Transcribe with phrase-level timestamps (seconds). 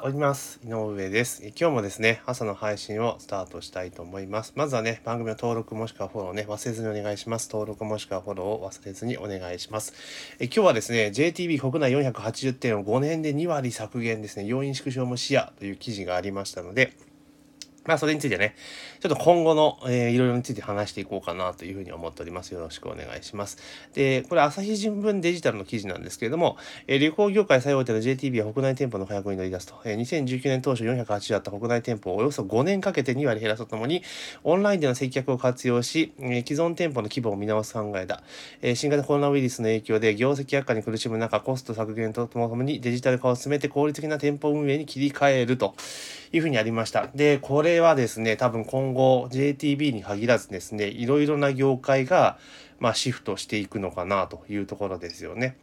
[0.00, 0.60] ございます。
[0.64, 1.42] 井上です。
[1.58, 4.52] 今日もですね、朝の配信をスタートしたいと思います。
[4.54, 7.48] まずはね、番組の登録もしくはフォローね、忘れずにお願いします。
[7.50, 9.92] 登録もしくはフォローを忘れずにお願いします。
[10.38, 16.92] え今日はですね、JTB 国内480点を5年で2割削減ですね、要因縮小も視野という記事がありましたので、
[17.88, 18.54] まあ、それについてね、
[19.00, 22.52] ちょっと今後の、えー、いろいろについて話していこうかなというふうに思っております。
[22.52, 23.58] よろしくお願いします。
[23.94, 26.56] で、これ、朝日新聞デジタルの記事なんですけれども、
[26.88, 34.02] えー、旅行業界最大手の JTB は国内店舗の開発に乗り出すと、えー、2019年当初480あった国内店舗をおよそ5年かけて2割減らすとともに、
[34.42, 38.24] オンラインでの接客を活用し、えー、既存店舗の規模を見直す考えだ。
[38.62, 45.74] えー、新型コロナウイルスの影響で業績悪化に苦しむ中、コスト削減とともにデジタル化を進めて効率的な店舗運営に切り替えると
[46.32, 47.08] いうふうにありました。
[47.14, 52.38] で、これはですね、多分今後 JTB に限らずですね、いろいろな業界が、
[52.78, 55.56] まあ、シフトしていくのかなというところですよね。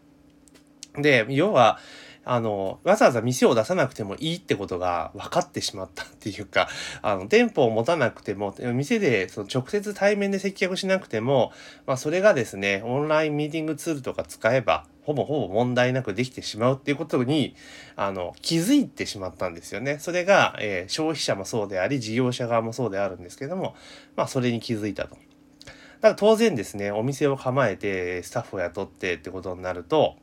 [0.98, 1.80] で、要は、
[2.28, 6.68] あの、わざわざ店を出さなくてもいいってことが分かってしまったっていうか、
[7.04, 11.52] あの、店舗を持たなくても、店でその直接対面で接客しなくても、
[11.86, 17.56] まあ、それがですね、オンラインミーティングツールとか使えば、ほぼほぼ問題なくできてしまうっていうことに、
[17.96, 20.00] あの、気づいてしまったんですよね。
[20.00, 23.76] それが、えー、消費者もそうであり、事業者側もそうであるんですけども、
[24.16, 25.10] まあ、それに気づいたと。
[25.12, 30.16] だから当然ですね、お店を構えて、スタッフを雇ってってことになると、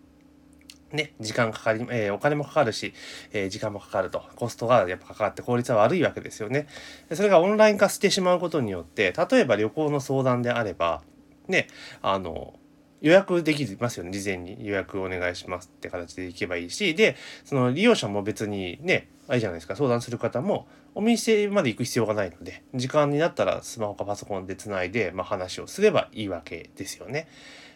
[0.90, 2.92] ね、時間かかり、えー、お金もかかるし、
[3.32, 4.24] えー、時間もかかると。
[4.34, 6.66] コストがやっぱかかって効率は悪いわけですよね。
[7.12, 11.02] それがオンライン化してしまうことによって、例えば旅行の相談であれば、
[11.48, 11.68] ね、
[12.02, 12.54] あの、
[13.02, 14.12] 予約できますよね。
[14.12, 27.28] 事前に予約お願いしますって形で行けばいいし、で、その利用者も別にね、あれじゃないですか、相談する方も、お店まで行く必要がないので、時間になったらスマホかパソコンでつないで、まあ、話をすればいいわけですよね。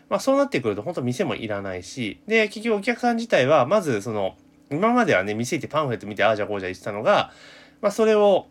[0.08, 4.36] まあそうなってくると本当店もいらないし、で、結局お客さん自体は、まずその、
[4.70, 7.32] 今まではね、店行ってパンフレット見て、ああじゃこうじゃ言ってたのが、
[7.80, 8.46] まあそれを、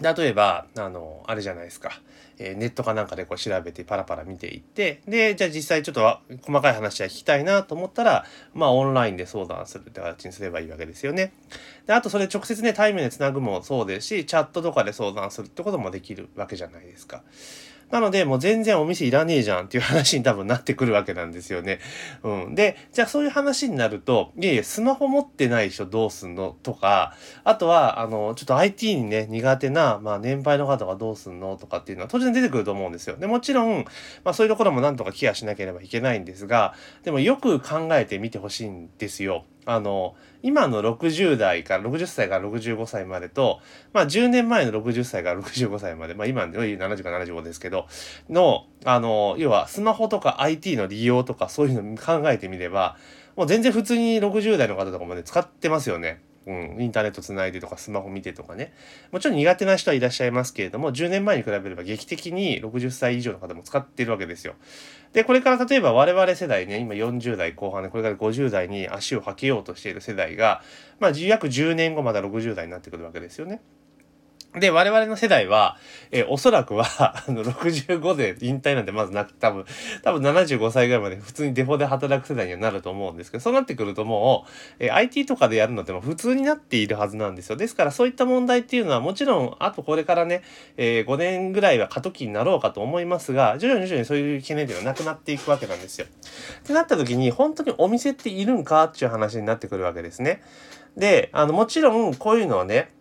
[0.00, 2.00] 例えば、あの、あれじゃないですか。
[2.38, 11.32] え、ネットかなんかでこう調べてパラパラ見ていって、で、じゃあ実際ちょっと細かい話は聞きたいなと思ったら、まあオンラインで相談するって形にすればいいわけですよね。
[11.86, 17.22] で、あとそれ直接ね、対面でつなぐもそうですし、チャットとかで相談するってこともできるわけじゃないですか。
[17.90, 21.78] なので、もう全然お店いらねえじゃんっていう話に多分なってくるわけなんですよね。
[22.22, 22.54] うん。
[22.54, 26.56] で、じゃあそういう話になると、いやいや、スマホ持ってない人どうすんの？
[26.62, 31.56] とか、あとは、あの、ちょっと IT にね、苦手な、まあ年配の方がどうすんの？
[31.56, 33.16] とかっていうのは当然出てくると思うんですよ。
[33.16, 33.84] で、もちろん、
[34.24, 39.44] まあそういうところもなんとかケアしなければいけないんですが、でもよく考えてみてほしいんですよ。
[39.66, 43.60] あの、今の60代から60歳から65歳までと、
[43.92, 47.86] まあ10年前の60歳から65歳まで、まあ今70か75ですけど、
[48.28, 52.96] の、あの、要はスマホとか IT の利用とかそういうの考えてみれば、
[53.36, 56.20] もう全然普通に60代の方とかもね、使ってますよね。
[56.46, 58.72] うん、インターネットつないでとかスマホ見てとかね。
[59.12, 64.54] もちろん苦手な人はいらっしゃいますけれども、10年前に比べれば劇的に60歳以上の方も使ってるわけですよ。
[65.12, 70.62] で、これから例えば我々世代ね、今40代後半で、これから50代に足を履けようとしている世代が、
[71.00, 73.62] まあ約10年後まだ60代になってくるわけですよね。
[74.56, 75.76] で、我々の世代は、
[76.12, 76.84] えー、おそらくは、
[77.26, 79.64] あの、65で引退なんてまずなく、多分、
[80.02, 87.56] 多分75歳ぐらいまで普通にデフォで働く世代にはなると思うんですけど、そうなってくるともう、えー、IT とかでやるのっても普通になっているはずなんですよ。
[87.56, 90.42] ですからそういった問題っていうのはもちろん、あとこれからね、
[90.76, 96.06] えー、5年ぐらいは過渡期になろうかと思いますが、徐々に徐々にそういう懸念っていうのはなくなっていくわけなんですよ。
[96.06, 100.42] ってなった時に、本当にお店っているんかっていう話になってくるわけですね。
[100.96, 102.92] で、あの、もちろんこういうのはね、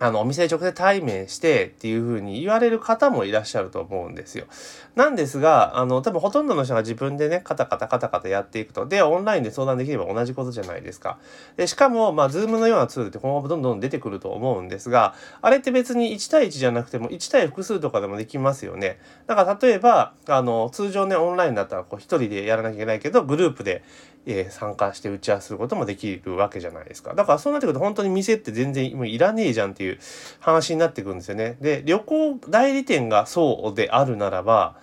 [0.00, 4.46] あの、お店直接対面してっていうふうに言われる方もいらっしゃると思うんですよ。
[4.94, 8.86] なんですが、あの、多分ほとんどの人が自分でね、カタカタカタカタやっていくと。
[8.86, 11.18] で、オンラインで相談できれば同じことじゃないですか。
[11.56, 19.00] で、しかも、まあ、ズームのようなツールって今後どんどん出てくると思うんですが、あれって別に1対1じゃなくても1対複数とかでもできますよね。
[19.26, 23.82] だから例えば、あの、通常ね、オンラインだったらこう1人でやらなきゃいけないけど、グループで
[24.30, 27.14] えー、参加して打ち合わせすることもできるわけじゃないですか。
[27.14, 29.98] だからそうなってくると本当に店って全然もういらねえじゃんっていうう
[30.40, 31.56] 話になってくるんですよね。
[31.60, 34.76] で、旅行代理店がそうであるならば、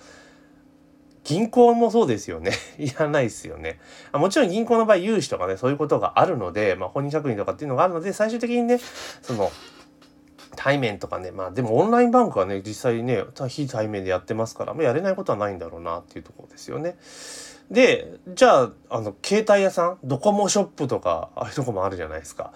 [1.23, 2.51] 銀行もそうですよね。
[2.77, 3.79] いらないですよね。
[4.13, 8.79] もちろん銀行の場合、融資とかね、そういうことがあるので、まあ、本人確認とかっていうのがあるので、最終的にね、
[9.21, 9.51] その、
[10.55, 16.97] 対面とかね、まあでもオンラインバンクはね、実際ね、非対面でやってますから、まあ、やれないことはないんだろうなっていうところですよね。
[17.71, 22.53] で、じゃあ、あの、携帯屋さん、ドコモショップとか、ああいうとこもあるじゃないですか。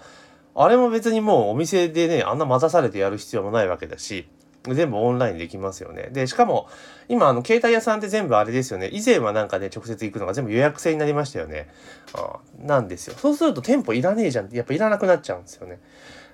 [0.54, 4.28] あれも別にもうお店でね、あんな混ざされてやる必要もないわけだし、
[4.64, 6.10] 全部オンラインできますよね。
[6.12, 6.68] で、しかも、
[7.08, 8.90] 今、あの、携帯屋さんって全部あれですよね。
[8.92, 11.68] 以前はなんかね、直接行くのが全部予約制になりましたよね。
[12.14, 13.14] あなんですよ。
[13.16, 15.78] そうすると店舗いらねえじゃんって、やっぱいらなくなっちゃうんですよね。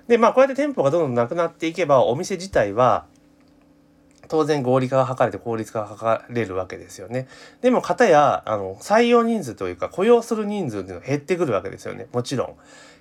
[0.07, 3.05] で、まあ、こうやって店舗がどんどんなくなっていけば、お店自体は、
[4.27, 7.27] 当然合理化が図れて効率化が図れるわけですよね。
[7.61, 12.07] でも、かたや、あの、採用人数というか、雇用する人数っていうのが減ってくるわけですよね。
[12.11, 12.55] もちろん。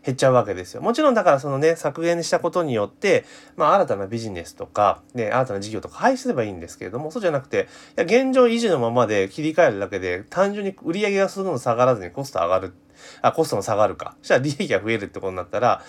[0.06, 0.82] 減っちゃうわけですよ。
[0.82, 3.25] もちろんだからそのね、削減したことによって、
[3.56, 7.67] まあ新たなビジネスとか、ね、新たな事業とか廃止すればいいんですけれども、そうじゃなくて、
[7.99, 12.72] いや現状維持のままで切り替えるだけで、単純に売り上げがそのの下がらずにコスト上がる、
[13.20, 14.14] あ、コストも下がるか。
[14.22, 15.82] そしたら利益が増えるってことになったら、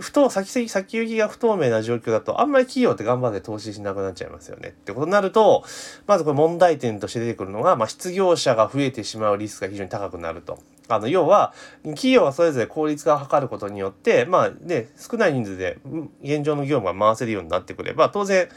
[0.00, 5.64] 不透先先行きが不透明な状況だとあんまり企業って頑張って投資しなくなっちゃいますよねってことになると
[6.06, 10.58] まずこれ問題点として出てくるのが、まあ、失業者が増えてしまうリスクが非常に高くなると。
[10.90, 11.52] あの要は
[11.82, 15.76] 企業はそれぞれ効率化を図ることによってまあね少ない人数で
[16.22, 18.48] 現状の業務が回せるようになってくれば当然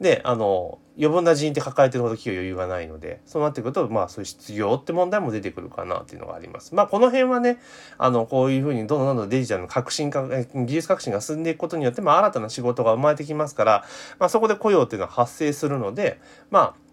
[0.00, 6.74] であの余分な人員って抱えてるほど企業余裕がないのでそうなってくるとまあそういう失業って問題も出てくるかなっていうのがあります。
[6.74, 7.58] まあこの辺はね
[7.98, 13.84] あのこういうふうにどんどんどんどんデジタルの革新化技術革新が進んでいくことによって、まあ、新たな仕事が生まれてきますから、
[14.18, 16.20] まあ、そこで雇用っていうのは発生するので
[16.50, 16.90] まあ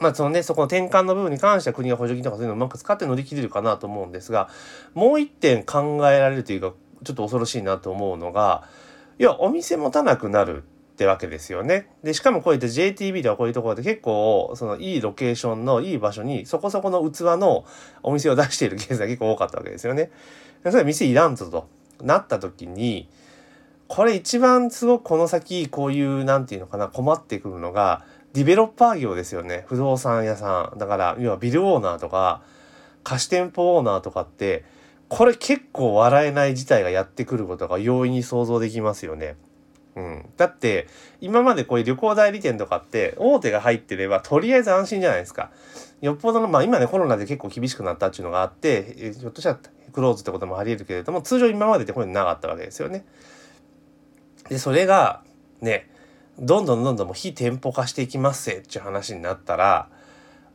[0.00, 4.48] まあそのね、そこの転換の部分に関しては国が補助金とかそういうのをうまく使って乗り切れるかなと思うんですが、
[4.94, 6.72] もう一点考えられるというか、
[7.04, 8.66] ちょっと恐ろしいなと思うのが、
[9.18, 10.64] いや、お店持たなくなる
[11.02, 11.88] ってわけですよね。
[12.04, 17.64] で、しかもこうやって JTB ではこういうところで結構、そのいいロケーションのいい場所にそこそこの器の
[18.02, 20.10] お店を出しているケースが結構多かったわけですよね。
[20.64, 21.66] それは店いらんぞと
[22.00, 23.08] なった時に、
[23.88, 29.64] これ一番すごくこの先こういう何て言うのかな困ってくるのがディベロッパー業ですよね。
[29.66, 30.78] 不動産屋さん。
[30.78, 32.42] だから要はビルオーナーとか
[33.02, 34.64] 貸し店舗オーナーとかって
[35.08, 39.36] これ結構笑えない事態がやってくることが容易に想像できますよね。
[39.94, 40.88] うん、だって
[41.20, 45.50] 今までこういう旅行代理店とかって大手が入ってればとりあえず安心じゃないですか。
[46.00, 49.58] よっぽどのまあ今ねコロナで結構厳しくなったっていうのがあってひょっとしたら
[49.92, 53.04] クローズってこともありえるけれども通常今までってこういうのなかったわけですよね。
[54.48, 55.22] でそれが
[55.60, 55.90] ね
[56.38, 59.88] どんどんどんどんもう非店舗化していきますせっていう話になったら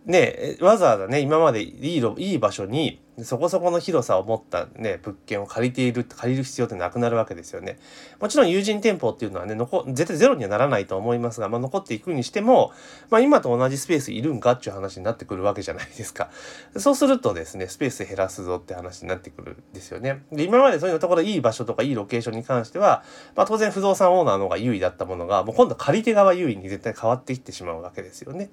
[0.05, 7.79] ねわざわざね今までいいいい場所にそこそこの広さを持ったね、物件を借りている、借りる必要ってなくなるわけですよね。
[8.21, 12.71] もちろん友人店舗っていうのはね、残、絶対ゼロにはならないと思いますが、まあ残っていくにしても、
[13.09, 16.29] まあ今と同じスペースいるんかっていう話になってくるわけじゃないですか。
[16.75, 20.21] そうするとですね、スペース減らすぞって話になってくるんですよね。
[20.31, 23.03] で、今までそういうところいい場所とかいいロケーションに関しては、
[23.35, 28.51] まあ当然不動産オーナーの方が優位だったものが、もう今度借り手側優位に絶対変わってきてしまうわけですよね。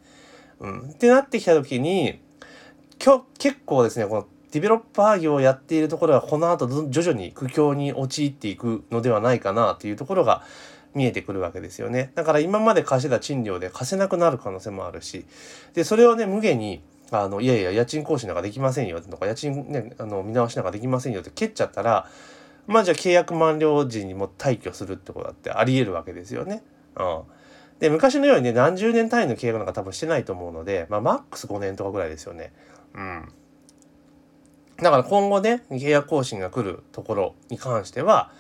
[0.61, 0.90] うん。
[0.90, 2.22] ってなってきた時に、
[3.05, 10.45] 今日結構ですね、このディベロッパー業をやっているところはこの後徐々に苦境に陥っていくのではないかなというところが
[10.95, 12.12] 見えてくるわけですよね。
[12.15, 15.27] だから今まで貸してた賃料で貸せなくなる可能性もあるし、
[15.75, 22.09] で、それをね、無限に、あの、いやいや、家賃更新なんかできませんよとか、家賃ね、あの、見直しなんかできませんよって蹴っちゃったら、
[22.69, 26.62] まあじゃあ契約満了時にも退去するってことだってあり得るわけですよね。
[26.95, 27.23] うん。
[27.81, 32.53] で、昔のようにね、何十年単位の契約なんか多分してないと思うので、まあマックス5年とかぐらいですよね。
[32.95, 33.33] うん。
[34.85, 38.31] だから今後ね、契約更新が来るところに関しては、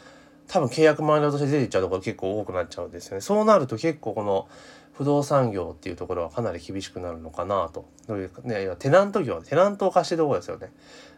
[0.46, 3.22] 多分契約満了として出ていっちゃうところ結構多くなっちゃうんですよね。
[3.22, 4.46] そうなると結構この
[4.92, 7.86] 不動産業っていうところはかなり厳しくなるのかなと。
[8.06, 10.70] どういうかね、テナント業、テナントを貸してるところですよね。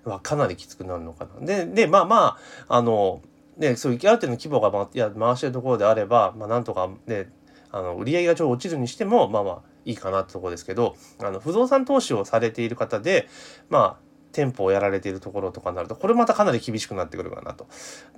[0.04, 1.44] はかなりきつくなるのかな。
[1.44, 2.38] で、で、まあま
[2.68, 3.20] あ、あの、
[3.56, 7.32] ね、そういうある程度の規模が回や回してるところであれば、まあなんとかね、
[7.72, 13.28] あの売り上げがちょっと落ちるにしても、まあまあいいかなってとこですけど、あの不動産投資をされている方で、
[13.68, 14.05] まあ
[14.36, 17.66] 店舗をやられているところとかになるとこれまたかなり厳しくなってくるかなと。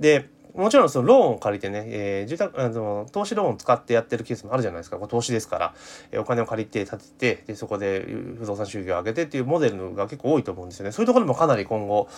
[0.00, 4.96] でもちろんそのローンを借りてね、えー、住宅あの投資ローンを使ってやってるケースもあるじゃないですか。
[4.96, 5.74] これ投資ですから、
[6.10, 8.04] えー、お金を借りて建ててでそこで
[8.38, 10.90] 不動産収益を上げてっていうモデルが結構多いと思うんですよね。
[10.92, 12.08] そういうところもかなり今後、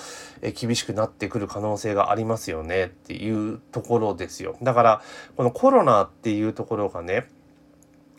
[0.40, 4.56] えー、厳しくなってくる可能性がありますよねっていうところですよ。
[4.62, 5.02] だから
[5.36, 7.28] このコロナっていうところがね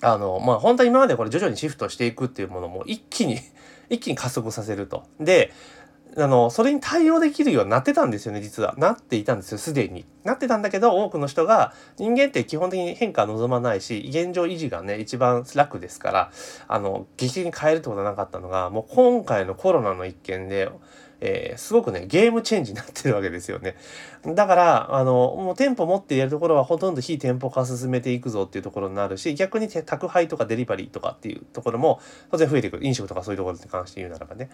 [0.01, 3.39] あのまあ本当は今までこれ徐々にシフトしていくっていうものも一気に
[3.91, 5.03] 一気に加速させると。
[5.19, 5.51] で、
[6.17, 8.73] あの、それに対応できるようになってたんですよね、実は。
[8.77, 10.05] なっていたんですよ、すでに。
[10.23, 16.31] なってたんだけど、多くの人が、人間って基本的に変化は望まないし、現状維持がね、一番楽ですから、
[16.67, 20.69] あの、劇的に変えるってことはなかったのが、もう今回のコロナの一件で、
[21.21, 23.75] えー、すごくね、ゲームチェンジになってるわけですよね。
[24.25, 32.01] だから、あの、もう店舗持ってやるところはほとんど非店舗化進めていくぞっていうところになるし、逆に宅配とかデリバリーとかっていうところも
[32.31, 32.85] 当然増えてくる。
[32.85, 34.49] 飲食とかそういうところに関して言うならばね。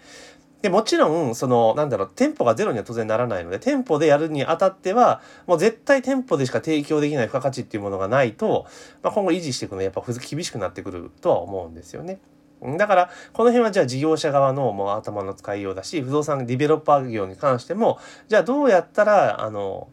[0.61, 8.65] で、もちろん、その、なんだろう、店舗がゼロには当然ならないので、店舗でやるにあたっては、もう絶対店舗でしか提供できない付加価値っていうものがないと、
[9.03, 12.19] まあ、今後維持していくのはやっぱ厳しくなってくるとは思うんですよね。
[12.61, 19.89] だから、この辺はじゃあ事業者側のもう頭の使いようだし、不動産ディベロッパー業に関しても、じゃあどうやったら、あの、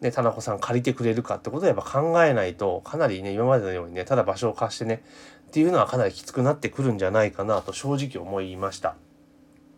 [0.00, 5.02] ね、田中さん借りてくれるかってことをやっぱ考えないと、かなりね、今までのようにね、ただ場所を貸してね、
[5.48, 8.96] っていうのはかなりきつくなってくるんじゃないかなと正直思いました。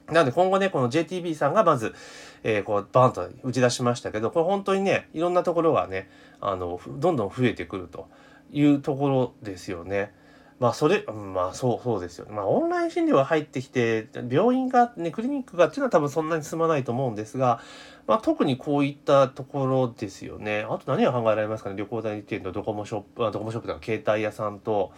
[0.08, 1.94] なので今後ね、この JTB さんがまず、
[2.42, 8.08] えー、こう、バーンと打ち出しましたけど、これ本当にね、いろんなところがね、あの、どんどん増えてくると
[8.50, 10.12] いうところですよね。
[10.60, 12.26] まあそれ、まあそうそうですよ。
[12.30, 17.60] まあオンライン診療が入ってきて、病院がね、クリニックがっていうのは多分そんなに進まないと思うんですが、
[18.06, 20.66] まあ特にこういったところですよね。
[20.68, 21.76] あと何が考えられますかね？
[21.76, 24.92] 旅行代理店とドコモショップ、ドコモショップとか携帯屋さんと、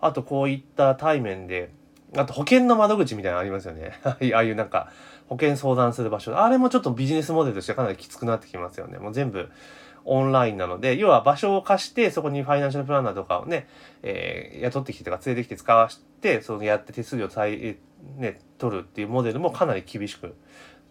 [0.00, 1.72] あとこういった対面で、
[2.16, 3.98] あと保険の窓口みたいなのありますよね。
[4.04, 4.92] ああいうなんか
[5.28, 6.38] 保険相談する場所。
[6.38, 8.98] あれもちょっとビジネスモデルとしてかなりきつくなってきますよね。
[8.98, 9.50] もう全部
[10.08, 13.68] オンラインなので、要は場所を貸して、そこにファイナンシャルプランナーとかをね、
[14.02, 17.76] えー、雇ってきてとか連れてきて使わして、そのやって手数料再、
[18.16, 20.34] ね、取るっていうモデルもかなり厳しく、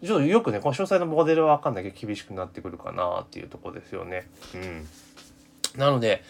[0.04, 4.28] ちょっとよくね、この詳細のモデルはわかんないけど厳しくなってくるかなっていうとこですよね。
[4.54, 4.86] うん。
[5.80, 6.22] なので、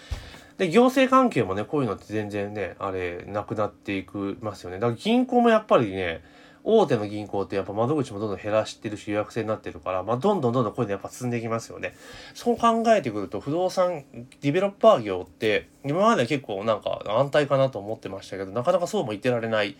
[0.56, 4.78] で、行政関係もね、こういうのって全然ね、あれ、なくなっていくますよね。
[4.78, 6.24] だから銀行もやっぱりね、
[6.70, 11.94] 大手の銀行ってやっぱ窓口もどんどん減らしてるし予約制になってるから、まあ、どんどんどんどんこういうのやっぱ進んでいきますよね。
[12.34, 19.76] そう考えてくると不動産ディベロッパー業って今まで結構なんか安泰かなと思ってましたけどなかなかそうも言ってられない。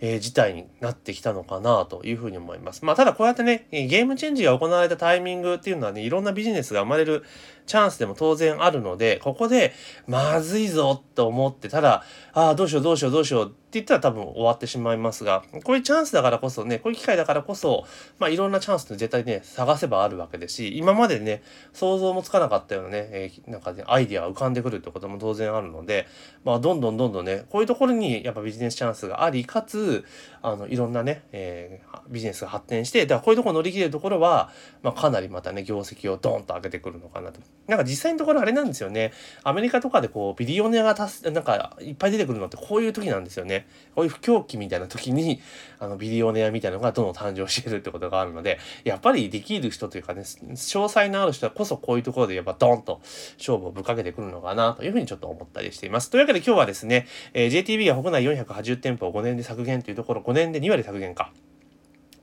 [0.00, 2.84] えー、事態になってきたのかなというふうに思います。
[2.84, 7.24] まあ、ただこうやってね、ゲームチェンジが行われたタイミングっていうのはね、いろんなビジネスが生まれる
[7.66, 9.74] チャンスでも当然あるので、ここで、
[10.06, 17.84] まずいぞと思って、ただ、ああ、どうしようどうしようどうしようって言ったら多分終わってしまいますが、こういうチャンスだからこそね、こういう機会だからこそ、
[18.18, 21.42] まあいろんなチャンスって絶対ね、探せばあるわけですし、今までね、
[21.74, 26.06] 想像もつかなかったようなね、えー、なんかね、アイディアが浮かんでくるってことも当然あるので、
[26.44, 30.04] まあどんどんどんどんね、こういうところにやっぱビジネスチャンスがあり、かつ、
[30.42, 34.50] あの、いろんなね、えー、ビジネスが発展して、だからこういうところ乗り切れるところは、
[34.82, 37.40] まあかなりまたね、業績をドーンと上げてくるのかなと。
[37.66, 39.12] なんか実際のところあれなんですよね。
[39.42, 43.66] アメリカとかでこう、ビリオネアがたす、なんかいっぱい出てくるのってこういう時なんですよね。
[43.94, 45.40] こういう不況期みたいな時に、
[45.78, 50.54] あの、ビリオネアみたいなのがどんどん誕生してるってことがあるので、やっぱりできる人というかね、詳
[50.88, 53.00] 細のある人はこそこういうところでやっぱドンと
[53.38, 56.10] 勝負をぶっかけてくるのかなというふうにちょっと思ったりしています。
[56.10, 61.32] というわけで今日はですね、えー、JTB が国内480店舗を5年で削減というところ、5年で2割削減か。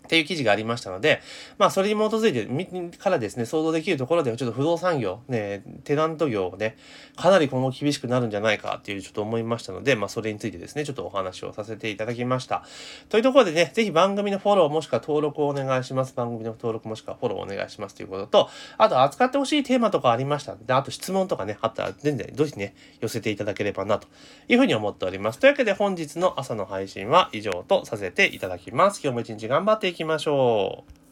[0.05, 1.21] っていう記事がありましたので、
[1.57, 6.77] まあそれに基づいてからですね、想像できるところではちょっと不動産業、ね、テナント業をね、
[7.15, 12.63] かなり今後厳しくなるんじゃないかっていうちょっと思いましたので、まあそれについてですね、ちょっとお話をさせていただきました。
[13.09, 16.13] というところでね、ぜひ番組のフォローもしくは登録をお願いします。
[16.15, 24.07] 番組の登録もしくはフォローをお願いしますということと、あと扱ってほしいテーマとかありましたで、あと質問とかね、あったら全然どうしね、寄せていただければなと
[24.47, 25.39] いうふうに思っております。
[25.39, 29.01] というわけで本日の朝の配信は以上とさせていただきます。
[29.03, 31.04] 今日も一日頑張っていききましょう。